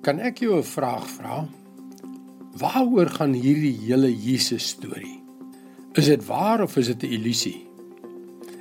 Kan 0.00 0.16
ek 0.16 0.38
jou 0.40 0.56
'n 0.56 0.64
vraag 0.64 1.04
vra? 1.06 1.44
Waaroor 2.56 3.06
gaan 3.06 3.32
hierdie 3.32 3.76
hele 3.84 4.08
Jesus 4.08 4.68
storie? 4.68 5.20
Is 5.92 6.06
dit 6.06 6.24
waar 6.24 6.62
of 6.62 6.76
is 6.76 6.86
dit 6.86 7.02
'n 7.02 7.12
illusie? 7.12 7.68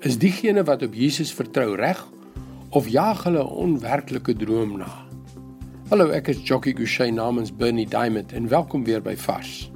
Is 0.00 0.18
diegene 0.18 0.62
wat 0.64 0.82
op 0.82 0.94
Jesus 0.94 1.34
vertrou 1.34 1.74
reg 1.74 2.06
of 2.70 2.88
jaag 2.88 3.24
hulle 3.24 3.42
'n 3.42 3.56
onwerklike 3.66 4.36
droom 4.36 4.78
na? 4.78 5.06
Hallo, 5.88 6.10
ek 6.10 6.28
is 6.28 6.46
Jockey 6.46 6.72
Gouchee 6.72 7.10
namens 7.10 7.56
Bernie 7.56 7.88
Diamond 7.88 8.32
en 8.32 8.48
welkom 8.48 8.84
weer 8.84 9.02
by 9.02 9.16
Vars. 9.16 9.70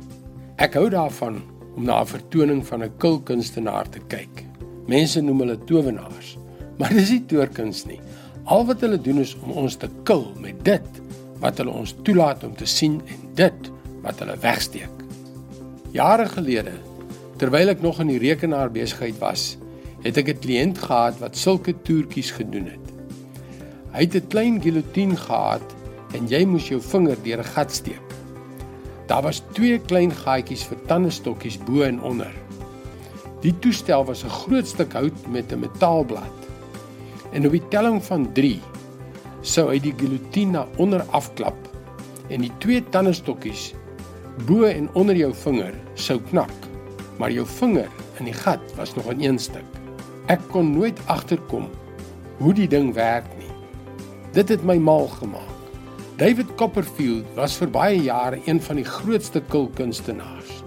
Ek 0.57 0.75
hou 0.75 0.89
daarvan 0.89 1.43
om 1.75 1.83
na 1.83 2.01
'n 2.01 2.07
vertoning 2.07 2.67
van 2.67 2.85
'n 2.85 2.97
kulkunstenaar 2.99 3.89
te 3.89 3.99
kyk. 4.07 4.45
Mense 4.87 5.21
noem 5.21 5.39
hulle 5.39 5.65
towenaars, 5.65 6.39
maar 6.79 6.95
dis 6.95 7.11
nie 7.11 7.27
toorkuns 7.27 7.85
nie. 7.85 8.01
Al 8.45 8.65
wat 8.67 8.81
hulle 8.81 9.01
doen 9.01 9.19
is 9.19 9.37
om 9.43 9.51
ons 9.51 9.77
te 9.77 9.89
kil 10.05 10.33
met 10.41 10.65
dit 10.65 11.09
wat 11.41 11.59
hulle 11.59 11.71
ons 11.71 11.95
toelaat 12.03 12.45
om 12.45 12.55
te 12.57 12.67
sien 12.67 13.01
en 13.07 13.25
dit 13.35 13.71
wat 14.03 14.19
hulle 14.23 14.37
wegsteek. 14.43 15.05
Jare 15.95 16.29
gelede, 16.29 16.75
terwyl 17.39 17.73
ek 17.73 17.83
nog 17.83 18.01
in 18.03 18.13
die 18.13 18.21
rekenaar 18.23 18.71
besigheid 18.71 19.19
was, 19.23 19.57
het 20.05 20.19
ek 20.19 20.29
'n 20.29 20.43
kliënt 20.45 20.79
gehad 20.79 21.19
wat 21.21 21.37
sulke 21.37 21.75
toertjies 21.83 22.31
gedoen 22.31 22.67
het. 22.75 22.87
Hy 23.93 24.01
het 24.07 24.15
'n 24.15 24.29
klein 24.29 24.61
guillotine 24.63 25.17
gehad 25.17 25.75
en 26.15 26.29
jy 26.29 26.45
moes 26.45 26.69
jou 26.69 26.81
vinger 26.81 27.17
deur 27.23 27.41
'n 27.41 27.53
gat 27.55 27.73
steek. 27.73 28.09
Daar 29.07 29.23
was 29.23 29.43
twee 29.53 29.79
klein 29.79 30.13
gaatjies 30.13 30.65
vir 30.69 30.79
tandestokkies 30.87 31.59
bo 31.59 31.83
en 31.83 32.01
onder. 32.01 32.33
Die 33.41 33.55
toestel 33.59 34.05
was 34.05 34.25
'n 34.25 34.29
groot 34.29 34.67
stuk 34.67 34.93
hout 34.93 35.27
met 35.29 35.53
'n 35.53 35.61
metaalblad. 35.61 36.37
En 37.33 37.47
op 37.47 37.53
die 37.53 37.69
telling 37.69 38.05
van 38.05 38.33
3 38.33 38.61
sou 39.43 39.69
hy 39.71 39.79
die 39.79 39.95
guillotine 39.97 40.53
na 40.53 40.67
onder 40.77 41.05
afklap 41.17 41.59
en 42.29 42.43
die 42.45 42.53
twee 42.63 42.83
tandestokkies 42.93 43.73
bo 44.47 44.69
en 44.69 44.89
onder 44.95 45.17
jou 45.19 45.33
vinger 45.35 45.75
sou 45.95 46.19
knak. 46.31 46.53
Maar 47.19 47.33
jou 47.35 47.47
vinger 47.59 47.89
in 48.21 48.29
die 48.31 48.37
gat 48.37 48.63
was 48.77 48.95
nog 48.95 49.09
aan 49.11 49.23
een 49.23 49.39
stuk. 49.39 49.67
Ek 50.31 50.43
kon 50.53 50.71
nooit 50.77 50.99
agterkom 51.11 51.67
hoe 52.39 52.55
die 52.55 52.69
ding 52.71 52.93
werk 52.95 53.27
nie. 53.39 53.51
Dit 54.37 54.53
het 54.53 54.63
my 54.63 54.77
mal 54.79 55.09
gemaak. 55.19 55.55
David 56.19 56.55
Copperfield 56.59 57.27
was 57.35 57.57
vir 57.59 57.71
baie 57.71 57.99
jare 58.03 58.41
een 58.47 58.61
van 58.63 58.79
die 58.79 58.87
grootste 58.87 59.43
kulkunstenaars. 59.51 60.63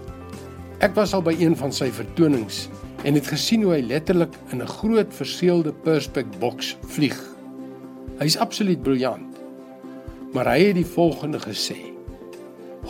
Ek 0.84 0.96
was 0.96 1.12
al 1.14 1.22
by 1.24 1.34
een 1.38 1.56
van 1.56 1.72
sy 1.72 1.90
vertonings 1.92 2.66
en 3.04 3.16
het 3.16 3.28
gesien 3.28 3.64
hoe 3.64 3.76
hy 3.76 3.82
letterlik 3.86 4.34
in 4.52 4.62
'n 4.62 4.74
groot 4.80 5.14
verseelde 5.14 5.72
perspex 5.72 6.38
boks 6.38 6.76
vlieg. 6.86 7.31
Hy's 8.22 8.36
absoluut 8.38 8.82
briljant. 8.86 9.34
Maar 10.32 10.52
hy 10.52 10.68
het 10.68 10.76
die 10.78 10.86
volgende 10.86 11.40
gesê: 11.42 11.78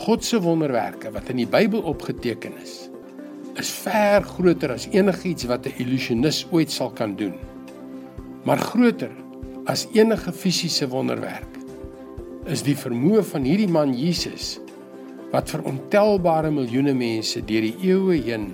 God 0.05 0.25
se 0.25 0.41
wonderwerke 0.41 1.13
wat 1.15 1.31
in 1.33 1.41
die 1.41 1.49
Bybel 1.49 1.81
opgeteken 1.89 2.53
is, 2.61 2.91
is 3.61 3.71
ver 3.85 4.25
groter 4.29 4.75
as 4.75 4.89
enigiets 4.93 5.49
wat 5.49 5.67
'n 5.67 5.81
illusionis 5.81 6.45
ooit 6.51 6.71
sal 6.71 6.91
kan 6.93 7.17
doen. 7.17 7.35
Maar 8.45 8.59
groter 8.59 9.11
as 9.65 9.87
enige 9.93 10.33
fisiese 10.33 10.89
wonderwerk 10.89 11.57
is 12.45 12.63
die 12.63 12.77
vermoë 12.77 13.23
van 13.23 13.45
hierdie 13.45 13.71
man 13.71 13.95
Jesus 13.95 14.59
wat 15.31 15.51
vir 15.51 15.63
ontelbare 15.65 16.51
miljoene 16.51 16.95
mense 16.95 17.41
deur 17.41 17.63
die 17.63 17.77
eeue 17.81 18.19
heen 18.21 18.53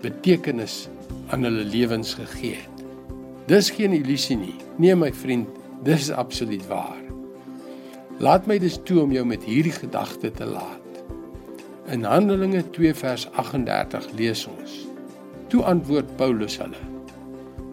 betekenis 0.00 0.88
aan 1.28 1.44
hulle 1.44 1.64
lewens 1.64 2.14
gegee 2.14 2.54
het. 2.54 2.84
Dis 3.46 3.70
geen 3.70 3.92
illusie 3.92 4.36
nie. 4.36 4.54
Nee 4.78 4.94
my 4.94 5.12
vriend, 5.12 5.48
dis 5.84 6.10
absoluut 6.10 6.66
waar. 6.66 7.02
Laat 8.18 8.46
my 8.46 8.58
dus 8.58 8.78
toe 8.84 9.02
om 9.02 9.12
jou 9.12 9.24
met 9.26 9.44
hierdie 9.44 9.74
gedagte 9.74 10.30
te 10.30 10.46
laat. 10.46 10.80
In 11.92 12.04
Handelinge 12.08 12.62
2 12.70 12.94
vers 12.94 13.26
38 13.32 14.12
lees 14.16 14.46
ons: 14.48 14.76
Toe 15.52 15.64
antwoord 15.68 16.16
Paulus 16.16 16.56
hulle: 16.62 16.80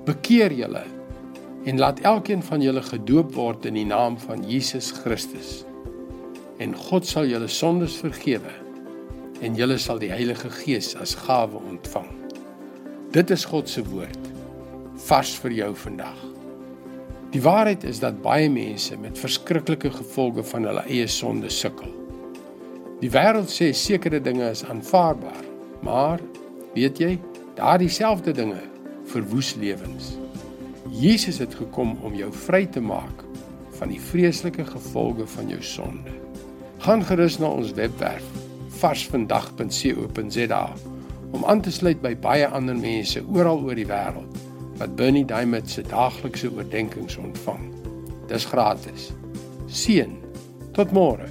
Bekeer 0.06 0.52
julle 0.52 0.84
en 1.64 1.78
laat 1.80 2.00
elkeen 2.00 2.44
van 2.44 2.62
julle 2.62 2.82
gedoop 2.82 3.36
word 3.38 3.66
in 3.70 3.78
die 3.78 3.86
naam 3.86 4.18
van 4.20 4.44
Jesus 4.50 4.92
Christus 5.04 5.62
en 6.62 6.76
God 6.78 7.08
sal 7.10 7.30
julle 7.30 7.48
sondes 7.50 7.96
vergewe 8.02 8.54
en 9.42 9.56
julle 9.58 9.78
sal 9.82 10.02
die 10.02 10.12
Heilige 10.14 10.52
Gees 10.54 10.94
as 11.02 11.16
gawe 11.18 11.58
ontvang. 11.58 12.10
Dit 13.14 13.34
is 13.34 13.46
God 13.50 13.70
se 13.70 13.82
woord 13.88 14.30
vars 15.08 15.34
vir 15.42 15.56
jou 15.58 15.72
vandag. 15.86 16.20
Die 17.32 17.42
waarheid 17.42 17.84
is 17.88 18.02
dat 18.04 18.18
baie 18.20 18.50
mense 18.52 18.98
met 19.00 19.20
verskriklike 19.20 19.88
gevolge 19.96 20.44
van 20.44 20.66
hulle 20.68 20.82
eie 20.92 21.06
sonde 21.08 21.48
sukkel. 21.50 21.88
Die 23.00 23.12
wêreld 23.14 23.48
sê 23.48 23.70
sekere 23.72 24.20
dinge 24.20 24.50
is 24.52 24.66
aanvaarbaar, 24.68 25.46
maar 25.80 26.20
weet 26.76 27.00
jy, 27.00 27.14
daardie 27.56 27.90
selfde 27.90 28.36
dinge 28.36 28.60
verwoes 29.14 29.54
lewens. 29.64 30.12
Jesus 30.92 31.40
het 31.40 31.56
gekom 31.56 31.96
om 32.04 32.20
jou 32.20 32.28
vry 32.50 32.66
te 32.68 32.84
maak 32.84 33.24
van 33.80 33.96
die 33.96 34.04
vreeslike 34.12 34.68
gevolge 34.68 35.24
van 35.38 35.56
jou 35.56 35.64
sonde. 35.64 36.12
Gaan 36.84 37.08
gerus 37.08 37.40
na 37.40 37.48
ons 37.48 37.72
webwerf 37.80 38.28
varsvandag.co.za 38.84 40.64
om 41.32 41.48
aan 41.48 41.64
te 41.64 41.72
sluit 41.72 42.04
by 42.04 42.12
baie 42.20 42.48
ander 42.52 42.76
mense 42.76 43.24
oral 43.32 43.64
oor 43.64 43.80
die 43.80 43.88
wêreld 43.88 44.51
wat 44.82 44.96
Bernie 44.96 45.26
Diamond 45.26 45.70
se 45.70 45.82
daaglikse 45.82 46.50
oordeenkings 46.52 47.18
ontvang. 47.18 47.74
Dis 48.28 48.46
gratis. 48.46 49.12
Seën. 49.68 50.16
Tot 50.74 50.92
môre. 50.92 51.28